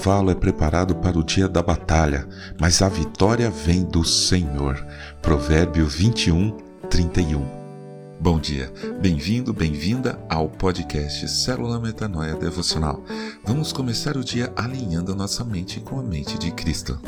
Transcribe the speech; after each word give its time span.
cavalo 0.00 0.30
é 0.30 0.34
preparado 0.34 0.94
para 0.94 1.18
o 1.18 1.22
dia 1.22 1.46
da 1.46 1.62
batalha, 1.62 2.26
mas 2.58 2.80
a 2.80 2.88
vitória 2.88 3.50
vem 3.50 3.84
do 3.84 4.02
Senhor. 4.02 4.82
Provérbio 5.20 5.86
21, 5.86 6.56
31. 6.88 7.46
Bom 8.18 8.38
dia, 8.38 8.72
bem-vindo, 8.98 9.52
bem-vinda 9.52 10.18
ao 10.26 10.48
podcast 10.48 11.28
Célula 11.28 11.78
Metanoia 11.78 12.34
Devocional. 12.34 13.04
Vamos 13.44 13.74
começar 13.74 14.16
o 14.16 14.24
dia 14.24 14.50
alinhando 14.56 15.12
a 15.12 15.14
nossa 15.14 15.44
mente 15.44 15.80
com 15.80 16.00
a 16.00 16.02
mente 16.02 16.38
de 16.38 16.50
Cristo. 16.50 16.98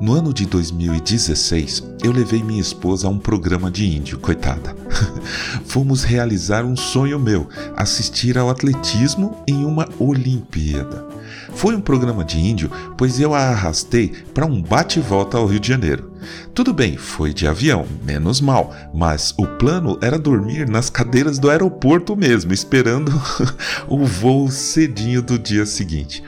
No 0.00 0.14
ano 0.14 0.32
de 0.32 0.46
2016, 0.46 1.82
eu 2.04 2.12
levei 2.12 2.40
minha 2.40 2.60
esposa 2.60 3.08
a 3.08 3.10
um 3.10 3.18
programa 3.18 3.68
de 3.68 3.84
índio, 3.84 4.20
coitada. 4.20 4.76
Fomos 5.66 6.04
realizar 6.04 6.64
um 6.64 6.76
sonho 6.76 7.18
meu, 7.18 7.48
assistir 7.76 8.38
ao 8.38 8.50
atletismo 8.50 9.42
em 9.46 9.64
uma 9.64 9.88
Olimpíada. 9.98 11.06
Foi 11.54 11.74
um 11.74 11.80
programa 11.80 12.24
de 12.24 12.38
índio, 12.38 12.70
pois 12.96 13.20
eu 13.20 13.34
a 13.34 13.40
arrastei 13.40 14.12
para 14.32 14.46
um 14.46 14.62
bate-volta 14.62 15.36
ao 15.36 15.46
Rio 15.46 15.60
de 15.60 15.68
Janeiro. 15.68 16.10
Tudo 16.54 16.72
bem, 16.72 16.96
foi 16.96 17.32
de 17.32 17.46
avião, 17.46 17.86
menos 18.04 18.40
mal, 18.40 18.74
mas 18.92 19.32
o 19.38 19.46
plano 19.46 19.98
era 20.02 20.18
dormir 20.18 20.68
nas 20.68 20.90
cadeiras 20.90 21.38
do 21.38 21.48
aeroporto 21.48 22.14
mesmo, 22.14 22.52
esperando 22.52 23.10
o 23.88 24.04
voo 24.04 24.50
cedinho 24.50 25.22
do 25.22 25.38
dia 25.38 25.64
seguinte. 25.64 26.22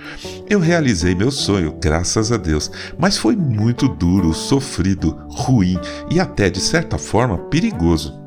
Eu 0.48 0.60
realizei 0.60 1.14
meu 1.14 1.30
sonho, 1.30 1.76
graças 1.80 2.32
a 2.32 2.36
Deus, 2.36 2.70
mas 2.98 3.18
foi 3.18 3.36
muito 3.36 3.88
duro, 3.88 4.32
sofrido, 4.32 5.18
ruim 5.29 5.79
e 6.10 6.18
até 6.18 6.48
de 6.48 6.60
certa 6.60 6.96
forma 6.96 7.36
perigoso. 7.36 8.21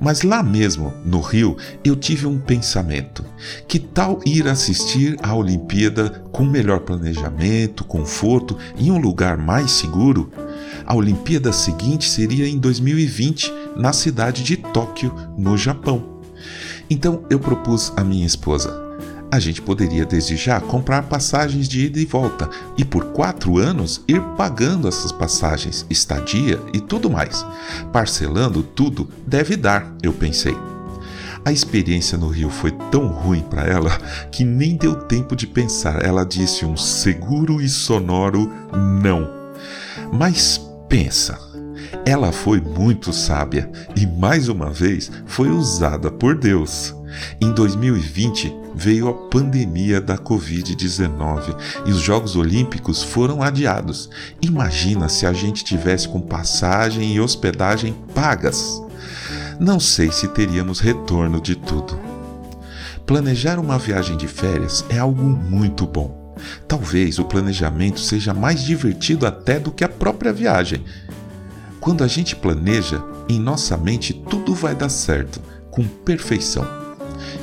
Mas 0.00 0.22
lá 0.22 0.42
mesmo, 0.42 0.92
no 1.04 1.20
Rio, 1.20 1.56
eu 1.84 1.96
tive 1.96 2.26
um 2.26 2.38
pensamento: 2.38 3.24
que 3.66 3.78
tal 3.78 4.20
ir 4.24 4.48
assistir 4.48 5.16
à 5.22 5.34
Olimpíada 5.34 6.22
com 6.32 6.44
melhor 6.44 6.80
planejamento, 6.80 7.84
conforto, 7.84 8.56
em 8.78 8.90
um 8.90 8.98
lugar 8.98 9.36
mais 9.36 9.72
seguro? 9.72 10.30
A 10.84 10.94
Olimpíada 10.94 11.52
seguinte 11.52 12.08
seria 12.08 12.48
em 12.48 12.58
2020, 12.58 13.52
na 13.76 13.92
cidade 13.92 14.42
de 14.42 14.56
Tóquio, 14.56 15.14
no 15.36 15.56
Japão. 15.56 16.20
Então 16.88 17.24
eu 17.28 17.40
propus 17.40 17.92
à 17.96 18.04
minha 18.04 18.26
esposa: 18.26 18.85
a 19.30 19.38
gente 19.38 19.60
poderia 19.60 20.04
desde 20.04 20.36
já 20.36 20.60
comprar 20.60 21.02
passagens 21.02 21.68
de 21.68 21.86
ida 21.86 21.98
e 21.98 22.04
volta 22.04 22.48
e 22.76 22.84
por 22.84 23.06
quatro 23.06 23.58
anos 23.58 24.02
ir 24.06 24.20
pagando 24.36 24.86
essas 24.86 25.10
passagens, 25.10 25.84
estadia 25.90 26.60
e 26.72 26.80
tudo 26.80 27.10
mais. 27.10 27.44
Parcelando 27.92 28.62
tudo 28.62 29.08
deve 29.26 29.56
dar, 29.56 29.94
eu 30.02 30.12
pensei. 30.12 30.56
A 31.44 31.52
experiência 31.52 32.18
no 32.18 32.28
Rio 32.28 32.50
foi 32.50 32.72
tão 32.90 33.06
ruim 33.06 33.42
para 33.42 33.62
ela 33.62 33.90
que 34.32 34.44
nem 34.44 34.76
deu 34.76 34.96
tempo 34.96 35.36
de 35.36 35.46
pensar. 35.46 36.04
Ela 36.04 36.24
disse 36.24 36.64
um 36.64 36.76
seguro 36.76 37.60
e 37.60 37.68
sonoro 37.68 38.50
não. 38.72 39.30
Mas 40.12 40.60
pensa, 40.88 41.38
ela 42.04 42.32
foi 42.32 42.60
muito 42.60 43.12
sábia 43.12 43.70
e 43.94 44.06
mais 44.06 44.48
uma 44.48 44.70
vez 44.70 45.10
foi 45.26 45.48
usada 45.48 46.10
por 46.10 46.36
Deus. 46.36 46.94
Em 47.40 47.52
2020 47.52 48.65
veio 48.76 49.08
a 49.08 49.14
pandemia 49.14 50.02
da 50.02 50.18
Covid-19 50.18 51.56
e 51.86 51.90
os 51.90 51.98
Jogos 51.98 52.36
Olímpicos 52.36 53.02
foram 53.02 53.42
adiados. 53.42 54.10
Imagina 54.42 55.08
se 55.08 55.24
a 55.24 55.32
gente 55.32 55.64
tivesse 55.64 56.06
com 56.06 56.20
passagem 56.20 57.14
e 57.14 57.20
hospedagem 57.20 57.96
pagas. 58.14 58.82
Não 59.58 59.80
sei 59.80 60.12
se 60.12 60.28
teríamos 60.28 60.78
retorno 60.78 61.40
de 61.40 61.56
tudo. 61.56 61.98
Planejar 63.06 63.58
uma 63.58 63.78
viagem 63.78 64.16
de 64.16 64.28
férias 64.28 64.84
é 64.90 64.98
algo 64.98 65.22
muito 65.22 65.86
bom. 65.86 66.34
Talvez 66.68 67.18
o 67.18 67.24
planejamento 67.24 67.98
seja 67.98 68.34
mais 68.34 68.62
divertido 68.62 69.26
até 69.26 69.58
do 69.58 69.72
que 69.72 69.84
a 69.84 69.88
própria 69.88 70.34
viagem. 70.34 70.84
Quando 71.80 72.04
a 72.04 72.06
gente 72.06 72.36
planeja, 72.36 73.02
em 73.26 73.40
nossa 73.40 73.74
mente 73.78 74.12
tudo 74.12 74.54
vai 74.54 74.74
dar 74.74 74.90
certo, 74.90 75.40
com 75.70 75.82
perfeição. 75.82 76.85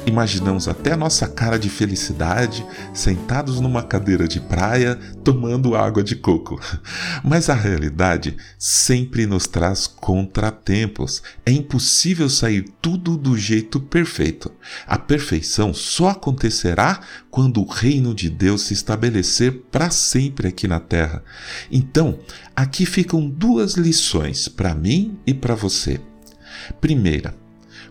Imaginamos 0.06 0.68
até 0.68 0.92
a 0.92 0.98
nossa 0.98 1.28
cara 1.28 1.58
de 1.58 1.70
felicidade, 1.70 2.66
sentados 2.94 3.60
numa 3.60 3.82
cadeira 3.82 4.28
de 4.28 4.40
praia, 4.40 4.96
tomando 5.24 5.76
água 5.76 6.04
de 6.04 6.16
coco. 6.16 6.60
Mas 7.24 7.50
a 7.50 7.54
realidade 7.54 8.36
sempre 8.60 9.26
nos 9.26 9.48
traz 9.48 9.88
contratempos. 9.88 11.24
É 11.46 11.52
impossível 11.52 12.30
sair 12.30 12.66
tudo 12.82 13.18
do 13.18 13.38
jeito 13.38 13.80
perfeito. 13.80 14.52
A 14.86 14.98
perfeição 14.98 15.74
só 15.74 16.10
acontecerá 16.10 17.00
quando 17.32 17.62
o 17.62 17.68
reino 17.68 18.14
de 18.14 18.30
Deus 18.30 18.64
se 18.64 18.74
estabelecer 18.74 19.64
para 19.72 19.90
sempre 19.90 20.48
aqui 20.50 20.68
na 20.68 20.80
terra. 20.80 21.24
Então, 21.72 22.20
aqui 22.56 22.86
ficam 22.86 23.28
duas 23.30 23.76
lições 23.76 24.48
para 24.48 24.76
mim 24.76 25.18
e 25.26 25.34
para 25.34 25.56
você. 25.56 26.00
Primeira, 26.80 27.43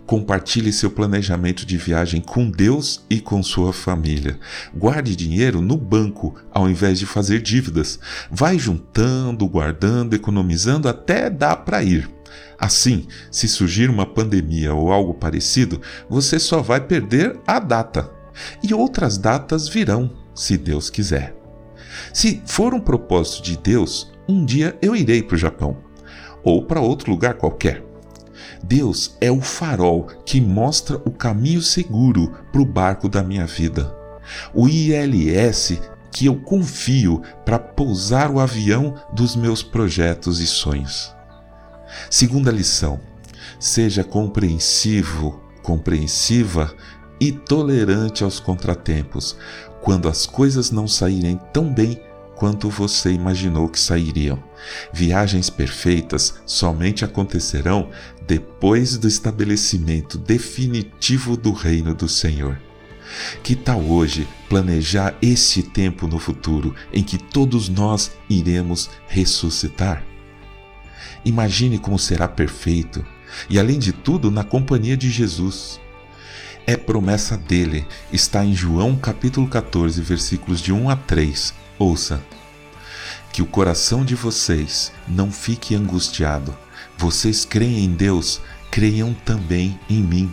Compartilhe 0.07 0.73
seu 0.73 0.91
planejamento 0.91 1.65
de 1.65 1.77
viagem 1.77 2.21
com 2.21 2.51
Deus 2.51 3.05
e 3.09 3.21
com 3.21 3.43
sua 3.43 3.73
família. 3.73 4.39
Guarde 4.75 5.15
dinheiro 5.15 5.61
no 5.61 5.77
banco 5.77 6.35
ao 6.51 6.69
invés 6.69 6.99
de 6.99 7.07
fazer 7.07 7.41
dívidas. 7.41 7.99
Vai 8.31 8.59
juntando, 8.59 9.47
guardando, 9.47 10.15
economizando 10.15 10.89
até 10.89 11.31
dar 11.31 11.57
para 11.57 11.83
ir. 11.83 12.11
Assim, 12.59 13.07
se 13.31 13.49
surgir 13.49 13.89
uma 13.89 14.07
pandemia 14.07 14.75
ou 14.75 14.93
algo 14.93 15.15
parecido, 15.15 15.81
você 16.09 16.39
só 16.39 16.61
vai 16.61 16.81
perder 16.81 17.39
a 17.47 17.59
data. 17.59 18.11
E 18.63 18.75
outras 18.75 19.19
datas 19.19 19.69
virão, 19.69 20.11
se 20.35 20.57
Deus 20.57 20.91
quiser. 20.91 21.35
Se 22.13 22.43
for 22.47 22.75
um 22.75 22.81
propósito 22.81 23.43
de 23.43 23.57
Deus, 23.57 24.13
um 24.29 24.45
dia 24.45 24.77
eu 24.81 24.97
irei 24.97 25.23
para 25.23 25.35
o 25.35 25.39
Japão 25.39 25.77
ou 26.43 26.65
para 26.65 26.81
outro 26.81 27.11
lugar 27.11 27.35
qualquer. 27.35 27.92
Deus 28.63 29.17
é 29.21 29.31
o 29.31 29.41
farol 29.41 30.07
que 30.25 30.41
mostra 30.41 30.97
o 31.05 31.11
caminho 31.11 31.63
seguro 31.63 32.33
para 32.51 32.63
o 32.63 32.67
barco 32.67 33.09
da 33.09 33.23
minha 33.23 33.47
vida. 33.47 33.95
O 34.55 34.69
ILS 34.69 35.81
que 36.13 36.27
eu 36.27 36.37
confio 36.37 37.23
para 37.45 37.59
pousar 37.59 38.31
o 38.31 38.39
avião 38.39 38.95
dos 39.13 39.35
meus 39.35 39.63
projetos 39.63 40.41
e 40.41 40.47
sonhos. 40.47 41.15
Segunda 42.11 42.51
lição: 42.51 43.01
seja 43.59 44.05
compreensivo, 44.05 45.41
compreensiva 45.63 46.75
e 47.21 47.33
tolerante 47.33 48.23
aos 48.23 48.39
contratempos 48.39 49.37
quando 49.81 50.09
as 50.09 50.27
coisas 50.27 50.71
não 50.71 50.87
saírem 50.87 51.41
tão 51.53 51.73
bem 51.73 52.01
quanto 52.43 52.69
você 52.69 53.13
imaginou 53.13 53.69
que 53.69 53.79
sairiam. 53.79 54.43
Viagens 54.93 55.49
perfeitas 55.49 56.35
somente 56.45 57.05
acontecerão 57.05 57.89
depois 58.27 58.99
do 58.99 59.07
estabelecimento 59.07 60.19
definitivo 60.19 61.37
do 61.37 61.53
reino 61.53 61.95
do 61.95 62.09
Senhor. 62.09 62.61
Que 63.45 63.55
tal 63.55 63.81
hoje 63.81 64.27
planejar 64.49 65.17
esse 65.23 65.63
tempo 65.63 66.09
no 66.09 66.19
futuro 66.19 66.75
em 66.93 67.05
que 67.05 67.17
todos 67.17 67.69
nós 67.69 68.11
iremos 68.29 68.91
ressuscitar? 69.07 70.05
Imagine 71.25 71.79
como 71.79 71.97
será 71.97 72.27
perfeito 72.27 73.07
e, 73.49 73.57
além 73.57 73.79
de 73.79 73.93
tudo, 73.93 74.33
na 74.33 74.43
companhia 74.43 74.97
de 74.97 75.09
Jesus. 75.09 75.81
É 76.67 76.77
promessa 76.77 77.37
dele, 77.37 77.87
está 78.13 78.45
em 78.45 78.53
João 78.53 78.97
capítulo 78.97 79.47
14, 79.47 80.03
versículos 80.03 80.61
de 80.61 80.73
1 80.73 80.91
a 80.91 80.97
3 80.97 81.62
Ouça, 81.79 82.23
que 83.33 83.43
o 83.43 83.47
coração 83.47 84.05
de 84.05 84.15
vocês 84.15 84.93
não 85.09 85.33
fique 85.33 85.75
angustiado. 85.75 86.57
Vocês 86.99 87.45
creem 87.45 87.85
em 87.85 87.93
Deus, 87.93 88.41
creiam 88.71 89.15
também 89.25 89.79
em 89.89 90.03
mim. 90.03 90.31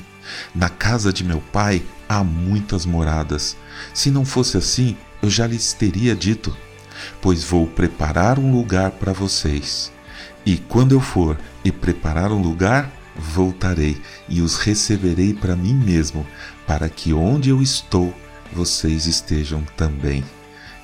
Na 0.53 0.69
casa 0.69 1.11
de 1.11 1.23
meu 1.23 1.41
pai 1.51 1.81
há 2.07 2.23
muitas 2.23 2.85
moradas. 2.85 3.55
Se 3.93 4.11
não 4.11 4.25
fosse 4.25 4.57
assim, 4.57 4.97
eu 5.21 5.29
já 5.29 5.47
lhes 5.47 5.73
teria 5.73 6.15
dito, 6.15 6.55
pois 7.21 7.43
vou 7.43 7.65
preparar 7.67 8.37
um 8.37 8.51
lugar 8.51 8.91
para 8.91 9.13
vocês. 9.13 9.91
E 10.45 10.57
quando 10.57 10.93
eu 10.93 11.01
for 11.01 11.37
e 11.63 11.71
preparar 11.71 12.31
um 12.31 12.41
lugar, 12.41 12.91
voltarei 13.15 14.01
e 14.27 14.41
os 14.41 14.57
receberei 14.57 15.33
para 15.33 15.55
mim 15.55 15.73
mesmo, 15.73 16.25
para 16.67 16.89
que 16.89 17.13
onde 17.13 17.49
eu 17.49 17.61
estou, 17.61 18.13
vocês 18.53 19.05
estejam 19.05 19.63
também. 19.75 20.23